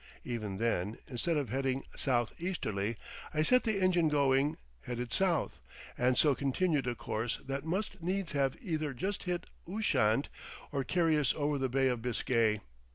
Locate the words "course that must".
6.95-8.01